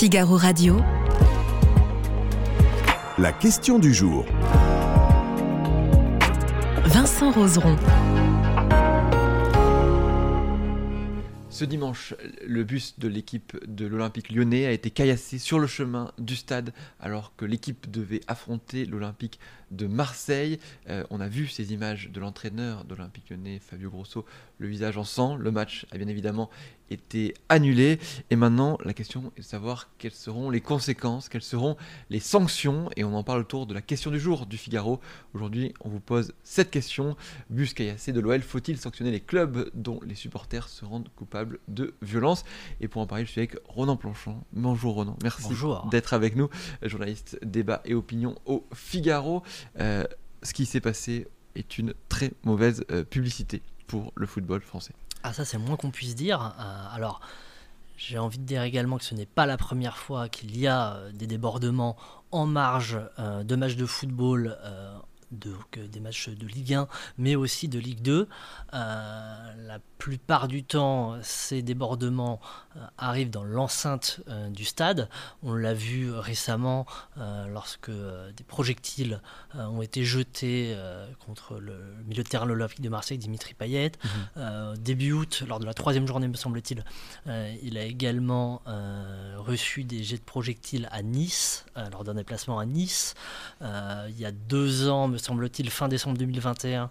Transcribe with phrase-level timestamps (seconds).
[0.00, 0.80] Figaro Radio.
[3.18, 4.24] La question du jour.
[6.86, 7.76] Vincent Roseron.
[11.50, 12.14] Ce dimanche,
[12.46, 16.72] le bus de l'équipe de l'Olympique lyonnais a été caillassé sur le chemin du stade
[16.98, 19.38] alors que l'équipe devait affronter l'Olympique
[19.70, 20.58] de Marseille.
[20.88, 24.24] Euh, on a vu ces images de l'entraîneur de l'Olympique lyonnais, Fabio Grosso,
[24.56, 25.36] le visage en sang.
[25.36, 26.48] Le match a bien évidemment
[26.90, 27.98] été annulé.
[28.30, 31.76] Et maintenant, la question est de savoir quelles seront les conséquences, quelles seront
[32.10, 32.90] les sanctions.
[32.96, 35.00] Et on en parle autour de la question du jour du Figaro.
[35.34, 37.16] Aujourd'hui, on vous pose cette question.
[37.48, 41.94] Bus caillassé de l'OL, faut-il sanctionner les clubs dont les supporters se rendent coupables de
[42.02, 42.44] violence?
[42.80, 44.36] Et pour en parler, je suis avec Ronan Planchon.
[44.52, 45.42] Bonjour Ronan, merci
[45.90, 46.48] d'être avec nous,
[46.82, 49.42] journaliste débat et opinion au Figaro.
[49.78, 50.04] Euh,
[50.42, 54.92] ce qui s'est passé est une très mauvaise euh, publicité pour le football français.
[55.22, 56.54] Ah ça c'est moins qu'on puisse dire.
[56.58, 57.20] Euh, alors
[57.96, 60.94] j'ai envie de dire également que ce n'est pas la première fois qu'il y a
[60.94, 61.96] euh, des débordements
[62.30, 64.56] en marge euh, de matchs de football
[65.30, 65.54] de,
[65.86, 68.28] des matchs de Ligue 1, mais aussi de Ligue 2.
[68.72, 72.40] la plupart du temps, ces débordements
[72.76, 75.08] euh, arrivent dans l'enceinte euh, du stade.
[75.42, 76.86] On l'a vu récemment
[77.18, 79.20] euh, lorsque des projectiles
[79.54, 80.76] ont été jetés
[81.26, 81.74] contre le
[82.06, 83.92] milieu de terrain de l'Olympique de Marseille, Dimitri Payet.
[84.36, 84.76] Mhm.
[84.76, 86.84] début août, lors de la troisième journée, me semble-t-il,
[87.62, 88.62] il a également
[89.36, 93.14] reçu des jets de projectiles à Nice, lors d'un déplacement à Nice.
[93.60, 96.90] il y a deux ans, me semble-t-il, fin décembre 2021,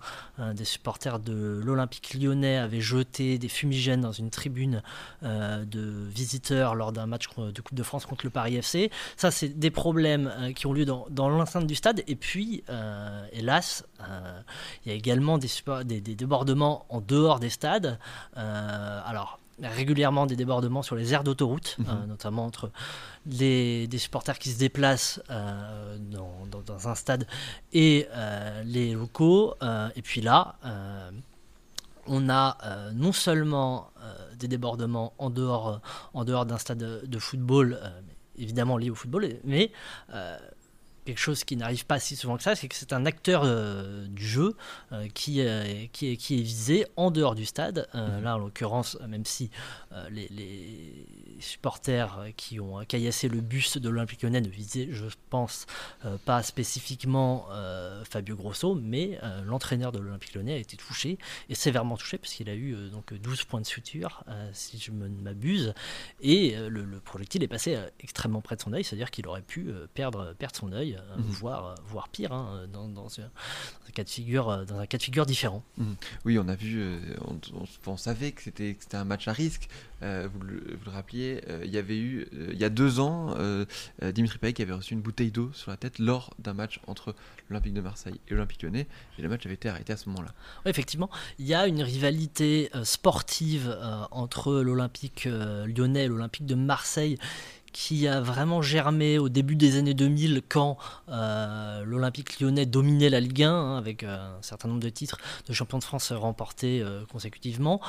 [0.53, 4.81] des supporters de l'Olympique lyonnais avaient jeté des fumigènes dans une tribune
[5.21, 8.91] de visiteurs lors d'un match de Coupe de France contre le Paris FC.
[9.17, 12.03] Ça, c'est des problèmes euh, qui ont lieu dans, l'enceinte du stade.
[12.07, 14.41] Et puis, euh, hélas, euh,
[14.85, 15.49] il y a également des,
[15.85, 17.99] des, débordements en dehors des stades.
[18.35, 22.07] alors, régulièrement des débordements sur les aires d'autoroute, mhm.
[22.07, 22.71] notamment entre
[23.25, 27.27] les, des supporters qui se déplacent dans, dans, un stade
[27.73, 28.07] et
[28.65, 29.55] les locaux.
[29.95, 30.55] et puis là,
[32.07, 32.57] on a
[32.93, 33.91] non seulement
[34.39, 35.77] des débordements en dehors, euh,
[36.13, 38.01] en dehors d'un stade de, football, euh,
[38.37, 39.71] évidemment lié au football, mais
[40.13, 40.37] euh,
[41.09, 43.45] quelque chose qui n'arrive pas si souvent que ça, c'est que c'est un acteur
[44.07, 44.55] du jeu
[45.13, 47.87] qui, qui, est, qui, est, visé en dehors du stade.
[47.93, 48.23] Mhm.
[48.23, 49.49] Là, en l'occurrence, même si
[50.09, 51.07] les, les,
[51.39, 55.65] supporters qui ont caillassé le bus de l'Olympique lyonnais ne visaient, je pense,
[56.25, 57.47] pas spécifiquement
[58.09, 61.17] Fabio Grosso, mais l'entraîneur de l'Olympique lyonnais a été touché,
[61.49, 65.07] et sévèrement touché, puisqu'il a eu donc 12 points de suture, euh, si je ne
[65.07, 65.73] m'abuse,
[66.21, 69.41] et euh, le, projectile est passé euh, extrêmement près de son œil, c'est-à-dire qu'il aurait
[69.41, 71.23] pu perdre, perdre son œil, mhm.
[71.23, 75.25] voire, voire pire, hein, dans, dans, un cas de figure, dans un cas de figure
[75.25, 75.63] différent.
[75.77, 75.95] Mhm.
[76.25, 76.83] Oui, on a vu,
[77.85, 79.67] on, savait que c'était un match à risque,
[80.01, 83.35] vous le, rappeliez, il y avait eu, il y a deux ans,
[84.01, 87.15] Dimitri Payet qui avait reçu une bouteille d'eau sur la tête lors d'un match entre
[87.49, 88.87] l'Olympique de Marseille et l'Olympique lyonnais,
[89.17, 90.33] et le match avait été arrêté à ce moment-là.
[90.65, 93.77] Oui, effectivement, il y a une rivalité sportive
[94.11, 97.17] entre l'Olympique euh, lyonnais et l'Olympique de Marseille
[97.71, 100.77] qui a vraiment germé au début des années 2000 quand
[101.09, 105.17] euh, l'Olympique lyonnais dominait la Ligue 1 hein, avec euh, un certain nombre de titres
[105.47, 107.81] de champion de France remportés consécutivement.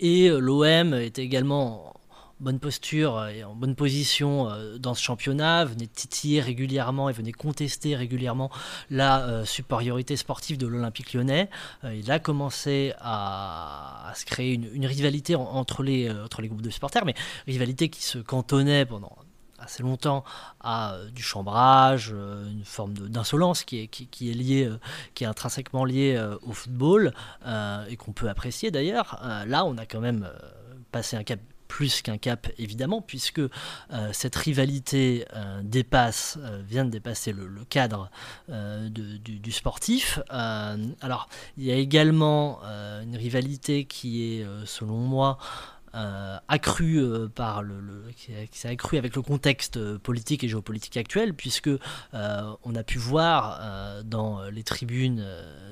[0.00, 1.93] Et l'OM était également
[2.40, 7.32] bonne posture et en bonne position euh, dans ce championnat, venait titiller régulièrement et venait
[7.32, 8.50] contester régulièrement
[8.90, 11.48] la euh, supériorité sportive de l'Olympique lyonnais.
[11.84, 16.70] Euh, il a commencé à, se créer une, rivalité entre, les, entre les groupes de
[16.70, 17.14] supporters, mais
[17.46, 19.16] rivalité qui se cantonnait pendant
[19.58, 20.24] assez longtemps
[20.60, 24.70] à du chambrage, une forme d'insolence qui est, qui, est liée,
[25.14, 27.14] qui est intrinsèquement liée au football
[27.88, 29.20] et qu'on peut apprécier d'ailleurs.
[29.46, 30.28] là, on a quand même
[30.92, 33.50] passé un cap plus qu'un cap évidemment, puisque euh,
[34.12, 38.10] cette rivalité euh, dépasse, euh, vient de dépasser le, cadre
[38.48, 40.20] du, sportif.
[40.28, 42.60] alors, il y a également
[43.02, 45.38] une rivalité qui est, selon moi,
[46.48, 47.02] accrue
[47.34, 51.70] par le, qui, s'est accrue avec le contexte politique et géopolitique actuel, puisque
[52.12, 55.24] on a pu voir dans les tribunes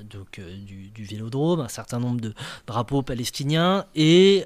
[0.09, 2.33] donc, du, du, Vélodrome un certain nombre de
[2.65, 4.45] drapeaux palestiniens et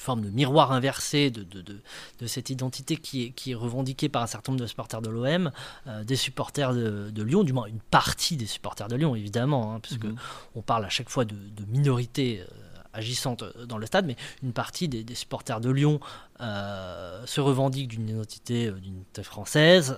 [0.00, 4.22] forme de miroir inversé de, de, de, cette identité qui est, qui est, revendiquée par
[4.22, 5.50] un certain nombre de supporters de l'OM,
[5.86, 9.80] euh, des supporters de, Lyon, du moins une partie des supporters de Lyon évidemment, hein,
[9.80, 10.16] puisque mhm.
[10.54, 11.36] on parle à chaque fois de,
[11.68, 12.40] minorité.
[12.40, 12.67] Euh,
[12.98, 16.00] agissantes dans le stade, mais une partie des, supporters de Lyon
[16.38, 19.96] se revendiquent d'une identité, d'une française,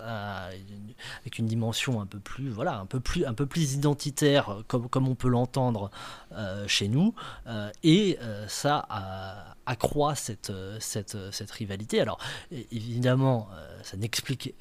[1.20, 5.08] avec une dimension un peu plus, voilà, un peu plus, un peu plus identitaire, comme,
[5.08, 5.90] on peut l'entendre
[6.66, 7.14] chez nous,
[7.82, 8.18] et
[8.48, 8.86] ça
[9.66, 12.00] accroît cette, cette, cette rivalité.
[12.00, 12.18] Alors
[12.50, 13.48] évidemment,
[13.82, 14.54] ça n'explique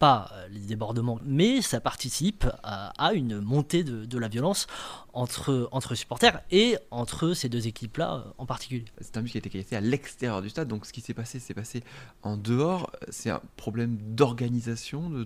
[0.00, 4.66] pas euh, les débordements, mais ça participe à, une montée de, la violence
[5.12, 8.86] entre, entre supporters et entre ces deux équipes-là euh, en particulier.
[9.02, 11.12] C'est un but qui a été cassé à l'extérieur du stade, donc ce qui s'est
[11.12, 11.82] passé, c'est passé
[12.22, 12.90] en dehors.
[13.10, 15.24] C'est un problème d'organisation, de,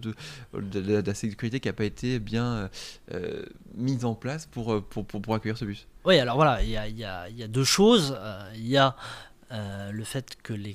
[0.53, 2.69] de, la sécurité qui n'a pas été bien
[3.13, 3.45] euh,
[3.77, 5.87] mise en place pour, pour, pour, accueillir ce bus.
[6.05, 8.19] Oui, alors voilà, il y a, y, a, y a, deux choses.
[8.57, 8.97] Il y a
[9.53, 10.75] euh, le fait que les,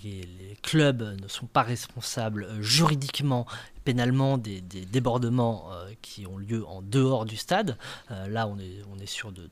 [0.62, 3.46] clubs ne sont pas responsables euh, juridiquement,
[3.84, 7.78] pénalement des, débordements euh, qui ont lieu en dehors du stade.
[8.10, 9.50] là, on est, on est sur de,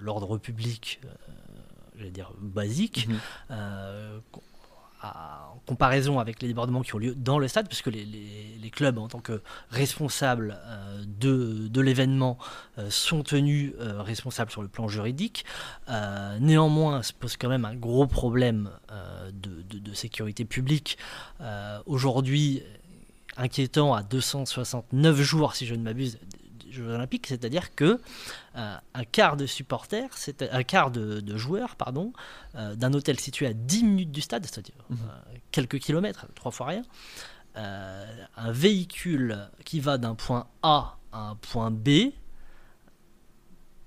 [0.00, 1.00] l'ordre public,
[1.96, 3.08] j'allais dire basique.
[5.02, 9.08] En comparaison avec les débordements qui ont lieu dans le stade, puisque les, clubs, en
[9.08, 12.38] tant que responsables euh, de, l'événement,
[12.78, 15.44] euh, sont tenus euh, responsables sur le plan juridique.
[16.40, 18.70] néanmoins, se pose quand même un gros problème
[19.32, 20.98] de, sécurité publique.
[21.86, 22.62] Aujourd'hui,
[23.36, 26.18] inquiétant à 269 jours, si je ne m'abuse,
[26.70, 28.00] Jeux Olympiques, c'est-à-dire que
[28.56, 32.12] euh, un quart de supporters, c'est un quart de, joueurs, pardon,
[32.54, 34.98] euh, d'un hôtel situé à 10 minutes du stade, c'est-à-dire mhm.
[35.02, 36.82] euh, quelques kilomètres, trois fois rien,
[37.54, 39.36] un véhicule
[39.66, 42.12] qui va d'un point A à un point B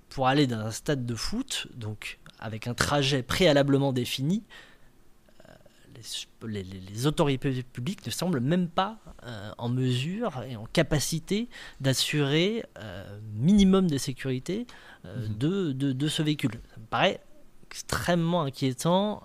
[0.10, 4.44] pour aller dans un stade de foot, donc avec un trajet préalablement défini,
[6.44, 11.50] les, autorités publiques ne semblent même pas euh, en mesure et en capacité
[11.81, 14.68] d'assurer euh, minimum de sécurité
[15.06, 15.38] euh, mhm.
[15.38, 16.51] de, de, ce véhicule.
[16.74, 17.22] Ça me paraît
[17.66, 19.24] extrêmement inquiétant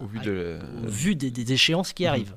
[0.00, 0.58] au vu, de...
[0.82, 2.08] vu des, échéances qui mhm.
[2.08, 2.36] arrivent.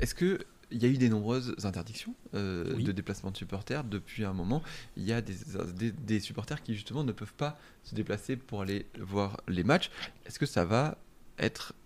[0.00, 0.40] Est-ce que
[0.72, 4.62] il y a eu des nombreuses interdictions de déplacement de supporters depuis un moment?
[4.96, 5.34] Il y a des,
[5.76, 9.90] des, des, supporters qui justement ne peuvent pas se déplacer pour aller voir les matchs.
[10.26, 10.98] Est-ce que ça va
[11.38, 11.74] être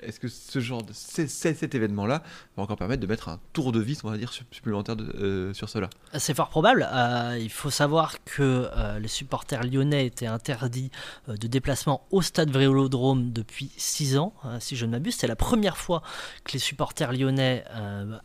[0.00, 2.22] est-ce que ce genre de cet événement-là
[2.56, 5.68] va encore permettre de mettre un tour de vis, on va dire, supplémentaire euh, sur
[5.68, 5.88] cela?
[6.14, 6.88] C'est fort probable.
[6.92, 8.68] Euh, il faut savoir que
[9.00, 10.90] les supporters lyonnais étaient interdits
[11.28, 15.16] de déplacement au stade Vélodrome depuis 6 ans, hein, si je ne m'abuse.
[15.16, 16.02] C'est la première fois
[16.44, 17.64] que les supporters lyonnais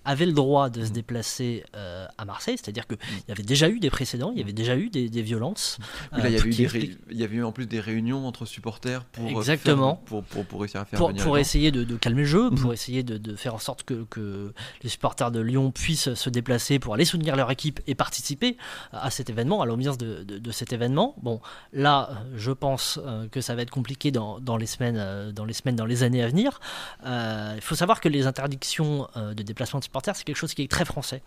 [0.05, 0.93] avaient le droit de se mmh.
[0.93, 2.97] déplacer à Marseille, c'est-à-dire qu'il
[3.27, 5.77] y avait déjà eu des précédents, il y avait déjà eu des, violences.
[6.17, 9.29] il, y avait eu il y avait eu en plus des réunions entre supporters pour,
[9.29, 9.95] Exactement.
[10.05, 12.73] pour, pour, pour, réussir à faire pour, essayer de, calmer le jeu, pour mhm.
[12.73, 17.05] essayer de, faire en sorte que, les supporters de Lyon puissent se déplacer pour aller
[17.05, 18.57] soutenir leur équipe et participer
[18.91, 21.15] à cet événement, à l'ambiance de, cet événement.
[21.21, 25.45] Bon, là, je pense euh, que ça va être compliqué dans, les, semaines, euh, dans
[25.45, 26.59] les semaines, dans les années à venir.
[27.05, 30.61] Euh, il faut savoir que les interdictions de déplacement de supporters, c'est quelque chose qui
[30.61, 31.21] est très français.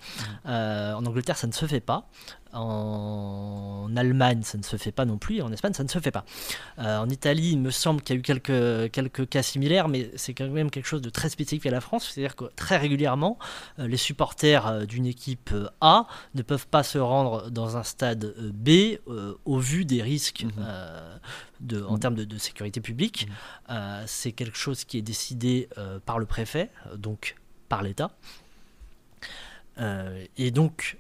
[0.45, 0.51] Mhm.
[0.97, 2.09] en Angleterre, ça ne se fait pas.
[2.59, 5.37] En Allemagne, ça ne se fait pas non plus.
[5.37, 6.25] Et en Espagne, ça ne se fait pas.
[6.79, 10.11] Euh, en Italie, il me semble qu'il y a eu quelques, quelques cas similaires, mais
[10.17, 12.11] c'est quand même quelque chose de très spécifique à la France.
[12.11, 13.39] C'est-à-dire que très régulièrement,
[13.79, 15.51] euh, les supporters euh, d'une équipe
[15.81, 18.99] A ne peuvent pas se rendre dans un stade B
[19.45, 20.65] au vu des risques mhm.
[21.61, 22.01] de, en mhm.
[22.01, 23.29] termes de, sécurité publique.
[23.69, 23.77] Mhm.
[24.07, 25.69] c'est quelque chose qui est décidé
[26.05, 27.37] par le préfet, donc
[27.69, 28.11] par l'État.
[30.37, 30.99] et donc,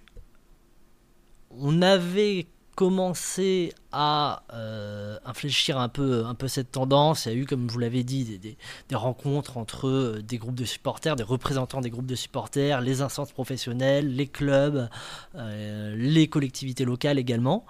[1.50, 2.46] on avait
[2.76, 7.25] commencé à euh, infléchir un peu, un peu cette tendance.
[7.25, 10.67] Il y a eu, comme vous l'avez dit, des, rencontres entre euh, des groupes de
[10.67, 14.91] supporters, des représentants des groupes de supporters, les instances professionnelles, les clubs,
[15.34, 17.65] euh, les collectivités locales également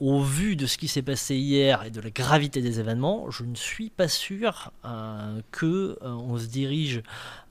[0.00, 3.44] au vu de ce qui s'est passé hier et de la gravité des événements, je
[3.44, 7.02] ne suis pas sûr euh, que euh, on se dirige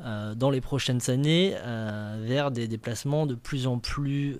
[0.01, 1.56] euh, dans les prochaines années
[2.22, 4.39] vers des déplacements de plus en plus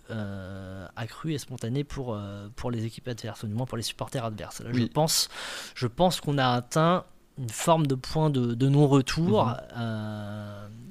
[0.96, 2.20] accrus et spontanés pour,
[2.56, 4.64] pour les équipes adverses, ou du moins pour les supporters adverses.
[4.72, 5.30] je pense,
[5.76, 7.06] je pense qu'on a atteint
[7.38, 9.46] une forme de point de, non-retour.
[9.76, 10.89] Mhm.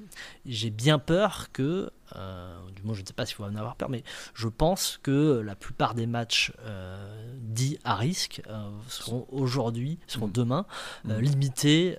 [0.49, 3.77] J'ai bien peur que euh, du moins, je ne sais pas s'il faut en avoir
[3.77, 4.03] peur, mais
[4.35, 10.29] je pense que la plupart des matchs euh, dits à risque euh, seront aujourd'hui, seront
[10.29, 10.33] mm.
[10.33, 10.67] demain,
[11.05, 11.19] mm.
[11.19, 11.99] limités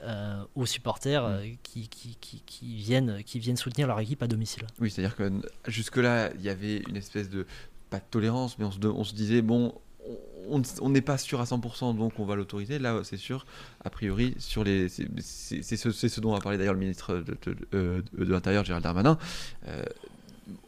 [0.56, 1.58] aux supporters mm.
[1.64, 4.64] qui, qui, qui, viennent, qui viennent soutenir leur équipe à domicile.
[4.80, 5.32] Oui, c'est-à-dire que
[5.68, 7.46] jusque-là, il y avait une espèce de,
[7.90, 9.74] pas de tolérance, mais on se, on se disait, bon,
[10.82, 12.80] on n'est pas sûr à 100%, donc on va l'autoriser.
[12.80, 13.46] Là, c'est sûr,
[13.84, 17.38] a priori, sur les, c'est ce, ce, dont a parlé d'ailleurs le ministre de,
[17.72, 19.18] de, l'Intérieur, Gérald Darmanin.
[19.68, 19.84] Euh,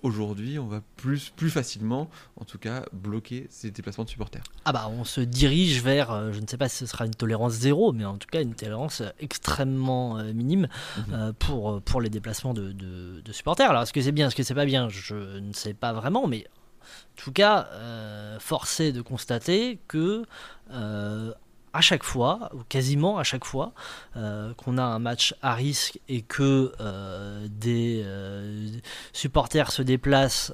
[0.04, 4.44] aujourd'hui, on va plus, plus facilement, en tout cas, bloquer ces déplacements de supporters.
[4.66, 7.16] Ah bah on se dirige vers, euh, je ne sais pas si ce sera une
[7.16, 10.68] tolérance zéro, mais en tout cas une tolérance extrêmement euh, minime
[10.98, 11.04] Mhm.
[11.14, 13.70] euh, pour, pour les déplacements de, de- de supporters.
[13.72, 16.28] Alors est-ce que c'est bien, est-ce que c'est pas bien, je ne sais pas vraiment,
[16.28, 16.46] mais
[16.82, 20.24] en tout cas, euh, force est de constater que
[20.72, 21.32] euh,
[21.74, 23.72] à chaque fois, ou quasiment à chaque fois,
[24.18, 28.68] euh, qu'on a un match à risque et que euh, des euh,
[29.14, 30.54] supporters se déplacent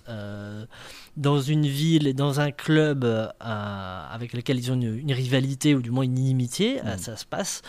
[1.15, 3.03] dans une ville et dans un club
[3.39, 6.97] avec lequel ils ont une, une rivalité ou du moins une inimitié, Mhm.
[6.99, 7.61] ça se passe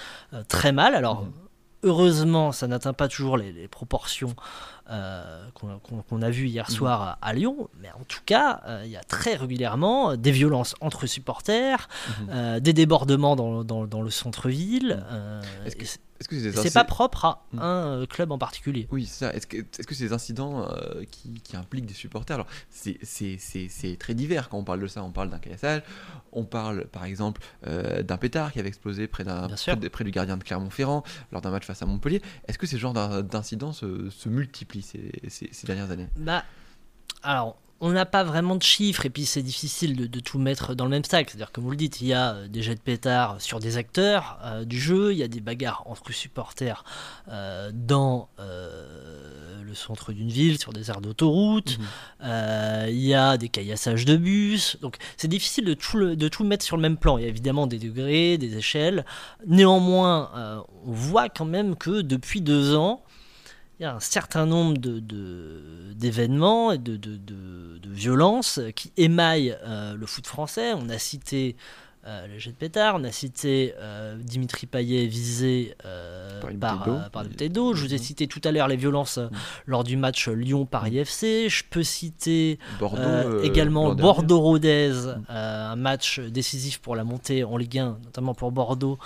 [0.48, 0.94] très mal.
[0.94, 1.32] Alors, Mhm.
[1.82, 4.34] Heureusement, ça n'atteint pas toujours les, les proportions
[4.90, 5.46] euh,
[6.08, 6.74] qu'on a vues hier Mhm.
[6.74, 10.30] soir à, à Lyon, mais en tout cas, euh, il y a très régulièrement des
[10.30, 11.88] violences entre supporters,
[12.30, 15.04] euh, des débordements dans, dans- dans le centre-ville.
[15.10, 17.58] euh, Est-ce que et c'est- Est-ce que c'est des c'est pas propre à Mhm.
[17.60, 18.88] un euh, club en particulier.
[18.90, 19.32] Oui, c'est ça.
[19.34, 23.36] Est-ce que, est-ce que ces incidents euh, qui, qui impliquent des supporters, alors c'est, c'est,
[23.38, 25.02] c'est, c'est très divers quand on parle de ça.
[25.04, 25.82] On parle d'un caillassage,
[26.32, 29.30] on parle par exemple euh, d'un pétard qui avait explosé près, de-
[30.04, 32.20] du gardien de Clermont-Ferrand lors d'un match face à Montpellier.
[32.48, 36.08] Est-ce que ces genres d'in- d'incidents se, se multiplient ces, ces- ces dernières années?
[36.16, 36.44] Bah,
[37.22, 40.74] alors, on n'a pas vraiment de chiffres et puis c'est difficile de, de tout mettre
[40.74, 41.30] dans le même sac.
[41.30, 43.76] C'est-à-dire, comme vous le dites, il y a euh, des jets de pétards sur des
[43.76, 46.82] acteurs euh, du jeu, il y a des bagarres entre supporters
[47.28, 52.88] euh, dans euh, le centre d'une ville, sur des aires d'autoroute, Mhm.
[52.88, 54.76] il y a des caillassages de bus.
[54.80, 57.18] Donc, c'est difficile de tout, le- de tout mettre sur le même plan.
[57.18, 59.04] Il y a évidemment des degrés, des échelles.
[59.46, 63.02] Néanmoins, on voit quand même que depuis deux ans,
[63.78, 68.60] il y a un certain nombre de- de- d'événements et de, de, de- de violences
[68.74, 70.72] qui émaillent euh, le foot français.
[70.74, 71.56] On a cité
[72.06, 75.74] euh, le jet de pétard, on a cité euh, Dimitri Payet visé
[76.60, 77.74] Par par, bouteille d'eau.
[77.74, 78.02] Je vous ai Mhm.
[78.02, 79.28] cité tout à l'heure les violences euh,
[79.66, 81.48] lors du match Lyon-Paris FC.
[81.50, 83.94] Je peux citer Bordeaux également.
[83.94, 84.92] Bordeaux-Rodez,
[85.28, 88.98] un match décisif pour la montée en Ligue 1, notamment pour Bordeaux.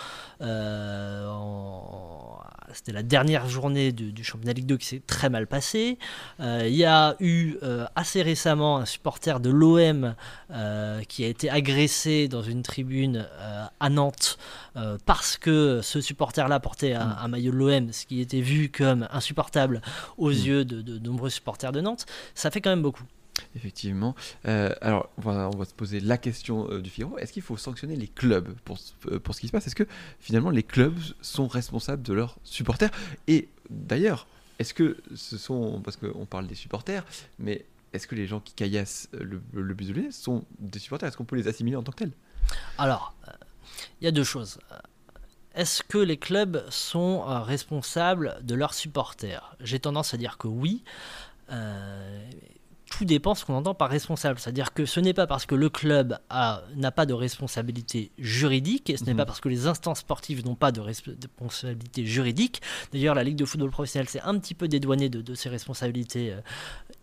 [1.29, 2.39] en-
[2.75, 5.99] C'était la dernière journée du, du championnat Ligue 2 qui s'est très mal passée.
[6.41, 10.15] Euh, Il y a eu euh, assez récemment un supporter de l'OM
[10.51, 13.27] euh, qui a été agressé dans une tribune
[13.81, 14.39] à Nantes
[15.07, 19.07] parce que ce supporter-là portait un, un maillot de l'OM, ce qui était vu comme
[19.13, 19.81] insupportable
[20.19, 20.47] aux Mm.
[20.47, 22.07] yeux de, de nombreux supporters de Nantes.
[22.35, 23.05] Ça fait quand même beaucoup.
[23.55, 24.15] Effectivement.
[24.47, 27.19] Euh, alors, on va, se poser la question euh, du Figaro.
[27.19, 28.79] Est-ce qu'il faut sanctionner les clubs pour,
[29.11, 29.67] euh, pour ce qui se passe?
[29.67, 29.87] Est-ce que
[30.21, 32.91] finalement les clubs sont responsables de leurs supporters?
[33.29, 34.27] Et d'ailleurs,
[34.59, 37.05] est-ce que ce sont, parce qu'on parle des supporters,
[37.39, 41.09] mais est-ce que les gens qui caillassent le, le bus de Lyonnais sont des supporters?
[41.09, 42.13] Est-ce qu'on peut les assimiler en tant que tels?
[42.79, 43.15] Alors,
[44.01, 44.59] il y a deux choses.
[45.55, 49.57] Est-ce que les clubs sont responsables de leurs supporters?
[49.61, 50.83] J'ai tendance à dire que oui.
[52.99, 54.39] Tout dépend ce qu'on entend par responsable.
[54.39, 58.91] C'est-à-dire que ce n'est pas parce que le club a- n'a pas de responsabilité juridique,
[58.91, 59.17] et ce n'est Mhm.
[59.17, 62.61] pas parce que les instances sportives n'ont pas de res- de responsabilité juridique.
[62.93, 66.33] D'ailleurs, la Ligue de football professionnel s'est un petit peu dédouanée de, de ses responsabilités
[66.35, 66.41] euh,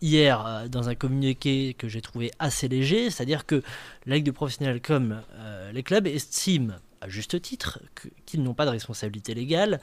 [0.00, 3.10] hier euh, dans un communiqué que j'ai trouvé assez léger.
[3.10, 3.60] C'est-à-dire que
[4.06, 7.80] la Ligue de professionnels comme euh, les clubs estiment, à juste titre,
[8.26, 9.80] qu'ils n'ont pas de responsabilité légale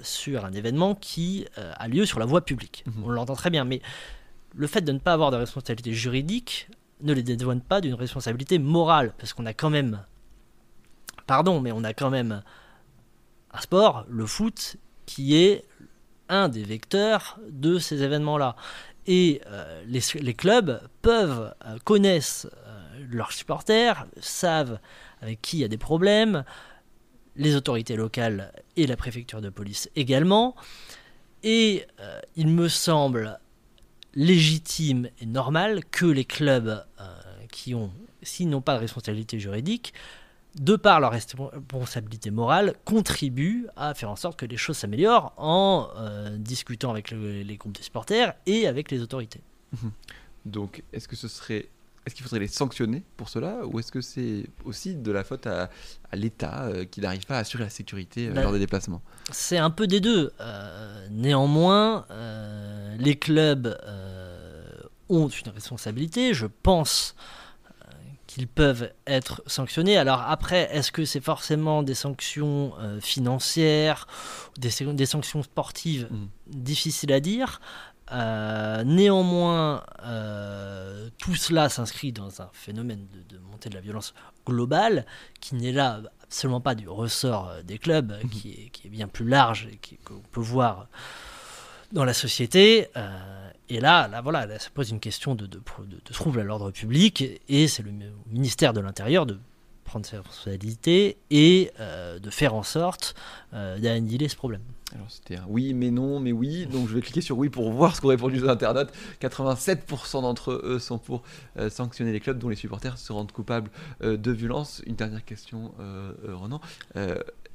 [0.00, 2.82] sur un événement qui a lieu sur la voie publique.
[2.86, 3.04] Mhm.
[3.04, 3.80] On l'entend très bien, mais
[4.54, 6.68] le fait de ne pas avoir de responsabilité juridique
[7.00, 10.04] ne les dédouane pas d'une responsabilité morale, parce qu'on a quand même,
[11.26, 12.42] pardon, mais on a quand même
[13.52, 15.64] un sport, le foot, qui est
[16.28, 18.56] un des vecteurs de ces événements-là.
[19.06, 24.78] Et euh, les, clubs peuvent, euh, connaissent euh, leurs supporters, savent
[25.20, 26.44] avec qui il y a des problèmes,
[27.36, 30.54] les autorités locales et la préfecture de police également.
[31.42, 31.86] Et
[32.36, 33.38] il me semble
[34.14, 37.04] légitime et normal que les clubs euh,
[37.50, 37.90] qui ont,
[38.22, 39.92] s'ils n'ont pas de responsabilité juridique,
[40.60, 45.88] de par leur responsabilité morale, contribuent à faire en sorte que les choses s'améliorent en
[45.96, 49.40] euh, discutant avec le- les groupes de supporters et avec les autorités.
[50.44, 51.68] Donc, est-ce que ce serait.
[52.06, 55.46] Est-ce qu'il faudrait les sanctionner pour cela ou est-ce que c'est aussi de la faute
[55.46, 55.70] à,
[56.12, 59.00] à l'État euh, qui n'arrive pas à assurer la sécurité euh, Bah, lors des déplacements?
[59.32, 60.32] C'est un peu des deux.
[60.40, 62.06] Euh, néanmoins,
[62.98, 63.74] les clubs
[65.08, 66.34] ont une responsabilité.
[66.34, 67.14] Je pense
[68.26, 69.96] qu'ils peuvent être sanctionnés.
[69.96, 74.06] Alors après, est-ce que c'est forcément des sanctions financières,
[74.58, 76.28] des, des sanctions sportives Mhm.
[76.48, 77.60] Difficile à dire?
[78.12, 84.14] Euh, néanmoins, euh, tout cela s'inscrit dans un phénomène de, montée de la violence
[84.46, 85.06] globale
[85.40, 89.68] qui n'est là absolument pas du ressort euh, des clubs, qui, est, bien plus large
[89.72, 90.88] et qu'on peut voir
[91.92, 92.88] dans la société.
[93.68, 97.24] et là, là, voilà, ça pose une question de, de, de trouble à l'ordre public,
[97.48, 97.92] et c'est le
[98.26, 99.38] ministère de l'Intérieur de
[99.84, 103.14] prendre ses responsabilités et de faire en sorte
[103.52, 104.62] d'annihiler ce problème.
[104.94, 106.66] Alors c'était un oui, mais non, mais oui.
[106.66, 108.92] Donc je vais cliquer sur oui pour voir ce qu'ont répondu les internautes.
[109.20, 111.22] 87% d'entre eux sont pour
[111.58, 113.70] euh, sanctionner les clubs dont les supporters se rendent coupables
[114.02, 114.82] euh, de violence.
[114.86, 116.60] Une dernière question, euh, Renan.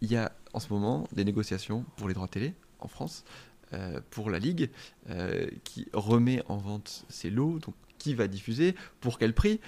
[0.02, 3.26] Il y a en ce moment des négociations pour les droits télé en France,
[4.10, 4.70] pour la Ligue,
[5.64, 7.60] qui remet en vente ses lots.
[7.60, 9.60] Donc qui va diffuser, pour quel prix.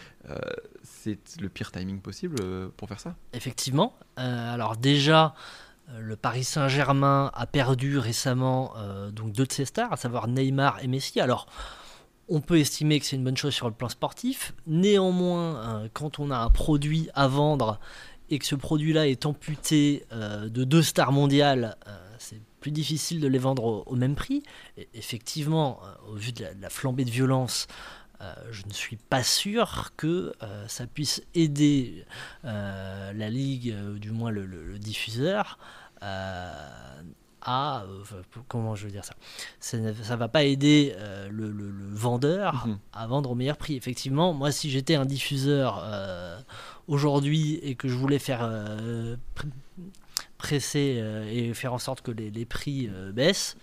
[0.83, 3.15] c'est le pire timing possible pour faire ça?
[3.33, 3.93] Effectivement.
[4.15, 5.35] alors déjà,
[5.89, 10.27] euh, le Paris Saint-Germain a perdu récemment euh, donc deux de ses stars, à savoir
[10.27, 11.19] Neymar et Messi.
[11.19, 11.47] Alors,
[12.29, 14.53] on peut estimer que c'est une bonne chose sur le plan sportif.
[14.67, 17.79] Néanmoins, euh, quand on a un produit à vendre
[18.29, 21.75] et que ce produit-là est amputé de deux stars mondiales,
[22.17, 24.43] c'est plus difficile de les vendre au, même prix.
[24.93, 27.67] effectivement, au vu de la, flambée de violence,
[28.51, 30.31] je ne suis pas sûr que
[30.67, 32.05] ça puisse aider
[32.43, 35.57] la Ligue, ou du moins le diffuseur,
[36.03, 37.01] euh,
[37.43, 39.15] à euh, comment je veux dire ça?
[39.59, 41.51] Ça ne va pas aider euh, le,
[41.91, 42.77] vendeur mhm.
[42.93, 45.83] à vendre au meilleur prix effectivement moi si j'étais un diffuseur
[46.87, 48.47] aujourd'hui et que je voulais faire
[50.41, 53.55] presser et faire en sorte que les, prix baissent.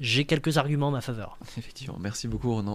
[0.00, 1.38] J'ai quelques arguments en ma faveur.
[1.56, 1.98] Effectivement.
[2.00, 2.74] Merci beaucoup Renan